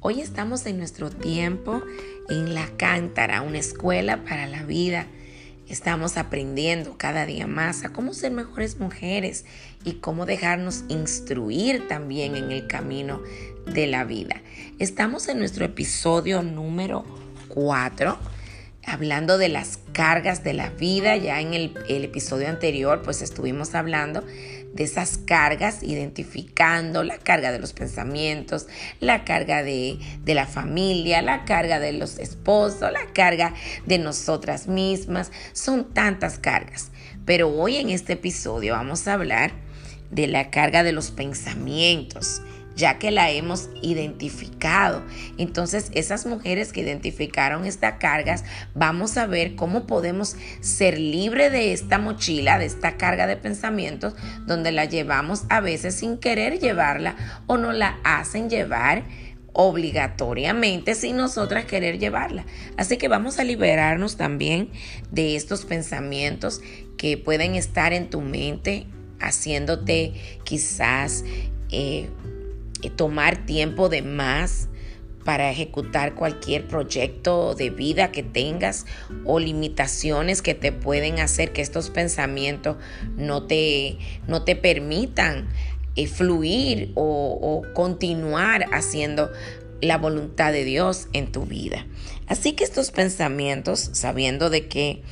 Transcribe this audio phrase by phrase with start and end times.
[0.00, 1.82] Hoy estamos en nuestro tiempo
[2.28, 5.06] en la cántara, una escuela para la vida.
[5.68, 9.44] Estamos aprendiendo cada día más a cómo ser mejores mujeres
[9.82, 13.20] y cómo dejarnos instruir también en el camino
[13.66, 14.40] de la vida.
[14.78, 17.04] Estamos en nuestro episodio número
[17.48, 18.16] 4
[18.88, 21.16] hablando de las cargas de la vida.
[21.16, 24.24] Ya en el, episodio anterior pues estuvimos hablando
[24.78, 28.68] de esas cargas, identificando la carga de los pensamientos,
[29.00, 33.54] la carga de, de la familia, la carga de los esposos, la carga
[33.86, 35.32] de nosotras mismas.
[35.52, 36.92] Son tantas cargas.
[37.24, 39.50] Pero hoy en este episodio vamos a hablar
[40.12, 42.40] de la carga de los pensamientos
[42.78, 45.02] ya que la hemos identificado.
[45.36, 51.72] Entonces, esas mujeres que identificaron estas cargas, vamos a ver cómo podemos ser libres de
[51.72, 54.14] esta mochila, de esta carga de pensamientos,
[54.46, 57.16] donde la llevamos a veces sin querer llevarla
[57.48, 59.02] o no la hacen llevar
[59.52, 62.46] obligatoriamente sin nosotras querer llevarla.
[62.76, 64.70] Así que vamos a liberarnos también
[65.10, 66.60] de estos pensamientos
[66.96, 68.86] que pueden estar en tu mente
[69.18, 71.24] haciéndote quizás
[71.72, 72.08] eh,
[72.96, 74.68] tomar tiempo de más
[75.24, 78.86] para ejecutar cualquier proyecto de vida que tengas
[79.26, 82.76] o limitaciones que te pueden hacer que estos pensamientos
[83.14, 85.48] no te, no te permitan
[85.96, 89.30] eh, fluir o, continuar haciendo
[89.82, 91.86] la voluntad de Dios en tu vida.
[92.26, 95.02] Así que estos pensamientos, sabiendo de que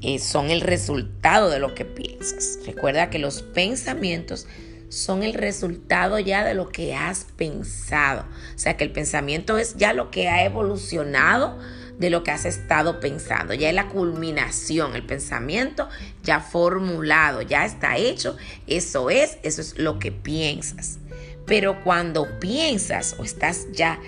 [0.00, 4.46] eh, son el resultado de lo que piensas, recuerda que los pensamientos
[4.88, 8.24] son el resultado ya de lo que has pensado.
[8.54, 11.58] O sea que el pensamiento es ya lo que ha evolucionado
[11.98, 13.54] de lo que has estado pensando.
[13.54, 15.88] Ya es la culminación, el pensamiento
[16.22, 18.36] ya formulado, ya está hecho.
[18.66, 20.98] Eso es, eso es lo que piensas.
[21.46, 23.98] Pero cuando piensas o estás ya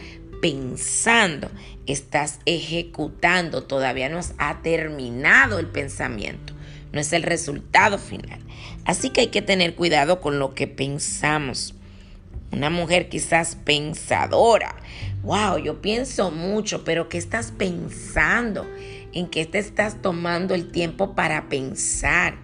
[0.43, 1.51] pensando,
[1.87, 6.58] estás ejecutando, todavía no ha terminado el pensamiento
[6.93, 8.41] no es el resultado final.
[8.85, 11.75] Así que hay que tener cuidado con lo que pensamos.
[12.51, 14.75] Una mujer quizás pensadora.
[15.23, 18.67] Wow, yo pienso mucho, pero ¿qué estás pensando?
[19.13, 22.37] ¿En qué te estás tomando el tiempo para pensar?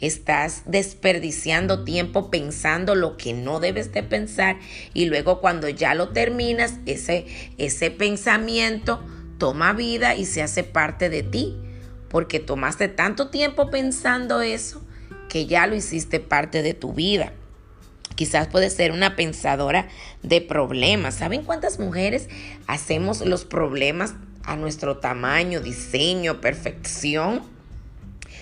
[0.00, 4.58] Estás desperdiciando tiempo pensando lo que no debes de pensar
[4.94, 7.26] y luego cuando ya lo terminas, ese,
[7.56, 9.02] ese pensamiento
[9.38, 11.56] toma vida y se hace parte de ti
[12.08, 14.82] porque tomaste tanto tiempo pensando eso
[15.28, 17.32] que ya lo hiciste parte de tu vida.
[18.14, 19.88] Quizás puede ser una pensadora
[20.22, 21.14] de problemas.
[21.14, 22.28] ¿Saben cuántas mujeres
[22.66, 27.42] hacemos los problemas a nuestro tamaño, diseño, perfección?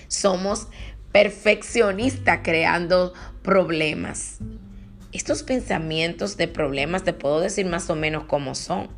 [0.07, 0.67] Somos
[1.11, 3.13] perfeccionistas creando
[3.43, 4.37] problemas.
[5.11, 8.89] Estos pensamientos de problemas te puedo decir más o menos cómo son.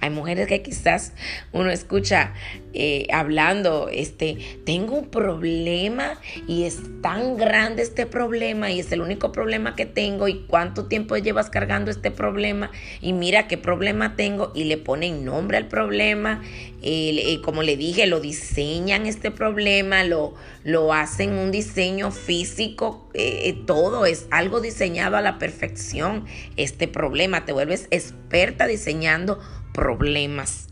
[0.00, 1.12] Hay mujeres que quizás
[1.52, 2.32] uno escucha
[2.72, 9.00] eh, hablando, este, tengo un problema y es tan grande este problema y es el
[9.00, 14.16] único problema que tengo y cuánto tiempo llevas cargando este problema y mira qué problema
[14.16, 16.42] tengo y le ponen nombre al problema,
[16.82, 20.34] eh, como le dije, lo diseñan este problema, lo,
[20.64, 26.24] lo hacen un diseño físico, eh, todo es algo diseñado a la perfección,
[26.56, 29.40] este problema, te vuelves experta diseñando
[29.72, 30.68] problemas.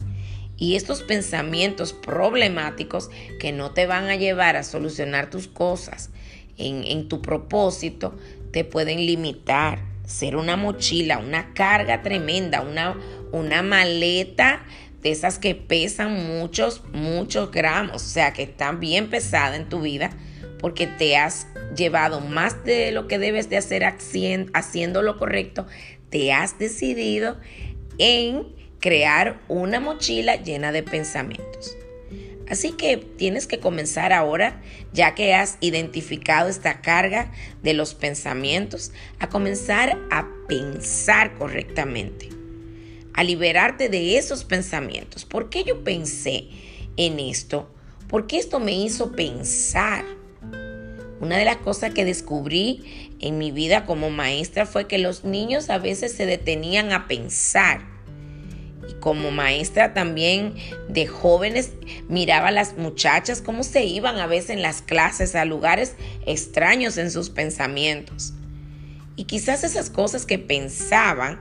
[0.56, 6.10] Y estos pensamientos problemáticos que no te van a llevar a solucionar tus cosas
[6.56, 8.18] en, tu propósito,
[8.50, 12.96] te pueden limitar, ser una mochila, una carga tremenda, una,
[13.30, 14.64] una maleta
[15.02, 19.80] de esas que pesan muchos, muchos gramos, o sea, que están bien pesada en tu
[19.80, 20.10] vida
[20.58, 21.46] porque te has
[21.76, 25.66] llevado más de lo que debes de hacer haciendo lo correcto,
[26.10, 27.36] te has decidido
[27.98, 31.76] en crear una mochila llena de pensamientos.
[32.48, 37.30] Así que tienes que comenzar ahora, ya que has identificado esta carga
[37.62, 42.30] de los pensamientos, a comenzar a pensar correctamente,
[43.12, 45.26] a liberarte de esos pensamientos.
[45.26, 46.48] ¿Por qué yo pensé
[46.96, 47.68] en esto?
[48.08, 50.06] ¿Por qué esto me hizo pensar?
[51.20, 55.68] Una de las cosas que descubrí en mi vida como maestra fue que los niños
[55.68, 57.97] a veces se detenían a pensar
[58.94, 60.54] como maestra también
[60.88, 61.72] de jóvenes,
[62.08, 65.94] miraba a las muchachas cómo se iban a veces en las clases a lugares
[66.26, 68.32] extraños en sus pensamientos.
[69.16, 71.40] Y quizás esas cosas que pensaban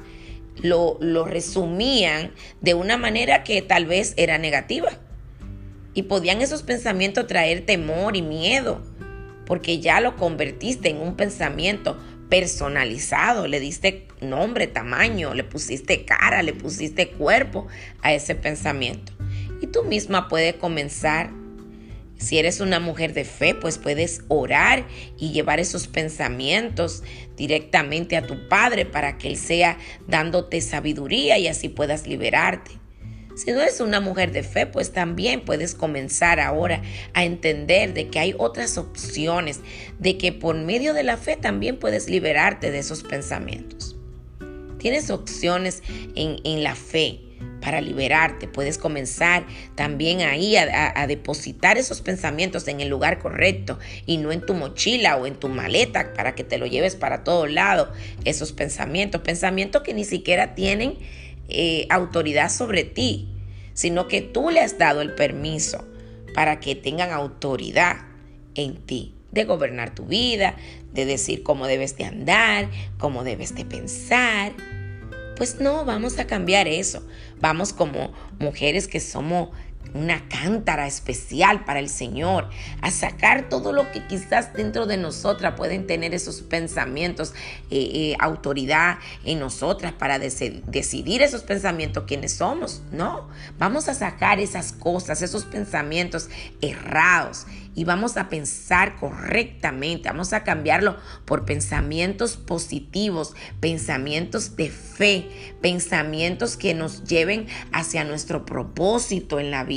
[0.62, 4.90] lo, lo resumían de una manera que tal vez era negativa.
[5.94, 8.82] Y podían esos pensamientos traer temor y miedo,
[9.46, 11.98] porque ya lo convertiste en un pensamiento
[12.30, 17.68] personalizado, le diste nombre, tamaño, le pusiste cara, le pusiste cuerpo
[18.02, 19.14] a ese pensamiento.
[19.62, 21.32] Y tú misma puedes comenzar,
[22.18, 24.86] si eres una mujer de fe, pues puedes orar
[25.18, 27.04] y llevar esos pensamientos
[27.36, 29.78] directamente a tu Padre para que Él sea
[30.08, 32.72] dándote sabiduría y así puedas liberarte.
[33.38, 36.82] Si no eres una mujer de fe, pues también puedes comenzar ahora
[37.14, 39.60] a entender de que hay otras opciones,
[40.00, 43.96] de que por medio de la fe también puedes liberarte de esos pensamientos.
[44.80, 45.84] Tienes opciones
[46.16, 47.20] en, la fe
[47.62, 48.48] para liberarte.
[48.48, 49.46] Puedes comenzar
[49.76, 55.16] también ahí a, depositar esos pensamientos en el lugar correcto y no en tu mochila
[55.18, 57.92] o en tu maleta para que te lo lleves para todo lado.
[58.26, 60.98] Esos pensamientos, pensamientos que ni siquiera tienen
[61.50, 63.30] eh, autoridad sobre ti,
[63.74, 65.86] sino que tú le has dado el permiso
[66.34, 67.98] para que tengan autoridad
[68.56, 70.56] en ti, de gobernar tu vida,
[70.94, 74.54] de decir cómo debes de andar, cómo debes de pensar.
[75.36, 77.08] Pues no, vamos a cambiar eso.
[77.40, 79.50] Vamos como mujeres que somos
[79.94, 82.50] una cántara especial para el Señor,
[82.82, 87.34] a sacar todo lo que quizás dentro de nosotras pueden tener esos pensamientos,
[87.70, 92.82] eh, eh, autoridad en nosotras para decidir esos pensamientos quiénes somos.
[92.92, 96.30] No, vamos a sacar esas cosas, esos pensamientos
[96.62, 97.46] errados
[97.78, 105.30] y vamos a pensar correctamente, vamos a cambiarlo por pensamientos positivos, pensamientos de fe,
[105.62, 109.77] pensamientos que nos lleven hacia nuestro propósito en la vida.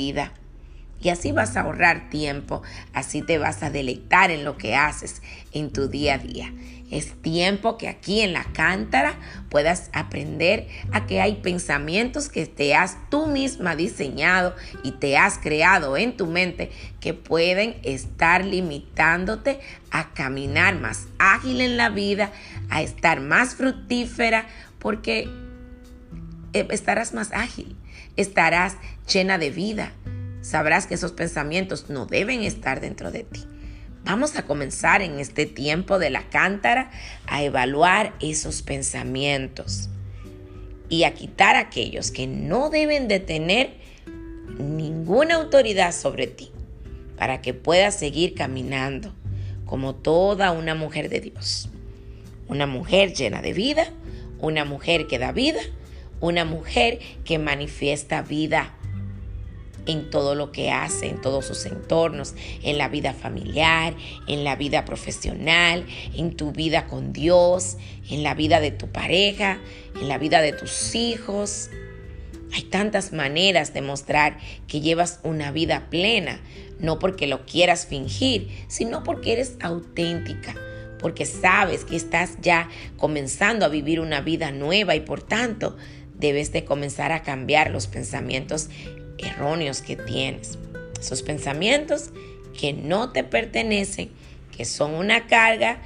[1.03, 2.61] Y así vas a ahorrar tiempo,
[2.93, 5.21] así te vas a deleitar en lo que haces
[5.51, 6.53] en tu día a día.
[6.91, 9.15] Es tiempo que aquí en la cántara
[9.49, 14.53] puedas aprender a que hay pensamientos que te has tú misma diseñado
[14.83, 16.69] y te has creado en tu mente
[16.99, 22.31] que pueden estar limitándote a caminar más ágil en la vida,
[22.69, 24.45] a estar más fructífera,
[24.77, 25.29] porque
[26.53, 27.77] eh, estarás más ágil,
[28.21, 28.77] estarás
[29.11, 29.93] llena de vida.
[30.41, 33.45] Sabrás que esos pensamientos no deben estar dentro de ti.
[34.03, 36.89] Vamos a comenzar en este tiempo de la cántara
[37.27, 39.89] a evaluar esos pensamientos
[40.89, 43.75] y a quitar aquellos que no deben de tener
[44.57, 46.51] ninguna autoridad sobre ti
[47.15, 49.13] para que puedas seguir caminando
[49.65, 51.69] como toda una mujer de Dios.
[52.47, 53.85] Una mujer llena de vida,
[54.39, 55.61] una mujer que da vida,
[56.21, 58.73] una mujer que manifiesta vida
[59.85, 63.95] en todo lo que hace, en todos sus entornos, en la vida familiar,
[64.27, 65.85] en la vida profesional,
[66.15, 67.77] en tu vida con Dios,
[68.09, 69.59] en la vida de tu pareja,
[69.99, 71.69] en la vida de tus hijos.
[72.53, 76.41] Hay tantas maneras de mostrar que llevas una vida plena,
[76.79, 80.53] no porque lo quieras fingir, sino porque eres auténtica,
[80.99, 85.77] porque sabes que estás ya comenzando a vivir una vida nueva y por tanto
[86.21, 88.69] debes de comenzar a cambiar los pensamientos
[89.17, 90.57] erróneos que tienes,
[90.97, 92.11] esos pensamientos
[92.57, 94.09] que no te pertenecen,
[94.55, 95.81] que son una carga,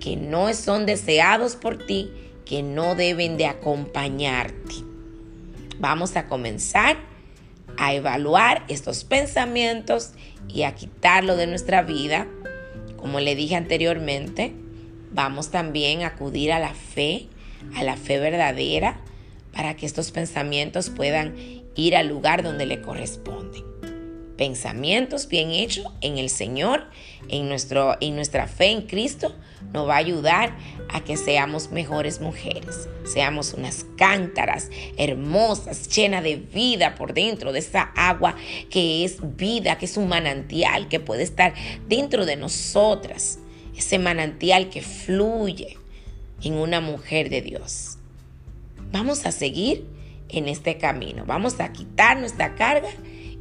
[0.00, 2.10] que no son deseados por ti,
[2.46, 4.74] que no deben de acompañarte.
[5.78, 6.96] Vamos a comenzar
[7.76, 10.12] a evaluar estos pensamientos
[10.48, 12.28] y a quitarlo de nuestra vida.
[12.96, 14.54] Como le dije anteriormente,
[15.10, 17.26] vamos también a acudir a la fe,
[17.74, 19.00] a la fe verdadera,
[19.54, 21.34] para que estos pensamientos puedan
[21.76, 23.62] ir al lugar donde le corresponden.
[24.36, 26.88] Pensamientos bien hechos en el Señor,
[27.28, 29.32] en, nuestro, en nuestra fe en Cristo,
[29.72, 30.56] nos va a ayudar
[30.88, 37.60] a que seamos mejores mujeres, seamos unas cántaras hermosas, llenas de vida por dentro de
[37.60, 38.34] esa agua
[38.70, 41.54] que es vida, que es un manantial que puede estar
[41.88, 43.38] dentro de nosotras,
[43.76, 45.78] ese manantial que fluye
[46.42, 47.98] en una mujer de Dios.
[48.94, 49.88] Vamos a seguir
[50.28, 51.24] en este camino.
[51.26, 52.90] Vamos a quitar nuestra carga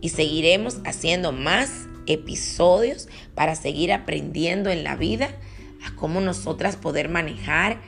[0.02, 5.30] y seguiremos haciendo más episodios para seguir aprendiendo en la vida
[5.86, 7.80] a cómo nosotras poder manejar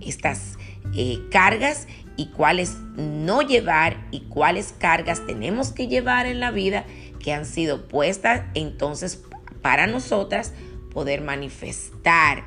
[0.00, 0.58] estas
[0.96, 1.86] eh, cargas
[2.16, 6.86] y cuáles no llevar y cuáles cargas tenemos que llevar en la vida
[7.20, 9.22] que han sido puestas entonces
[9.62, 10.52] para nosotras
[10.92, 12.42] poder manifestar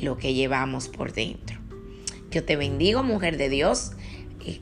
[0.00, 1.57] lo que llevamos por dentro.
[2.30, 3.92] Yo te bendigo, mujer de Dios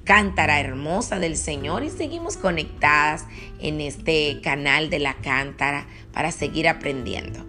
[0.05, 3.25] cántara hermosa del Señor y seguimos conectadas
[3.61, 7.45] en este canal de la cántara para seguir aprendiendo.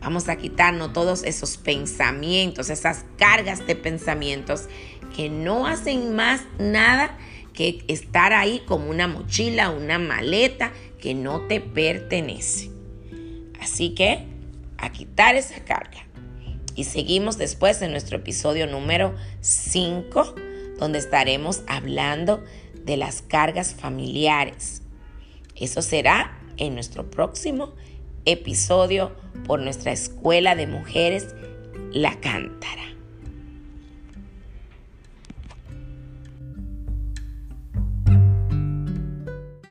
[0.00, 4.68] Vamos a quitarnos todos esos pensamientos, esas cargas de pensamientos
[5.14, 7.16] que no hacen más nada
[7.52, 12.70] que estar ahí como una mochila, una maleta que no te pertenece.
[13.60, 14.26] Así que
[14.78, 16.04] a quitar esa carga,
[16.74, 20.34] Y seguimos después en nuestro episodio número 5,
[20.78, 22.42] donde estaremos hablando
[22.84, 24.82] de las cargas familiares.
[25.54, 27.74] Eso será en nuestro próximo
[28.24, 29.12] episodio
[29.46, 31.34] por nuestra Escuela de Mujeres
[31.92, 32.91] La Cántara.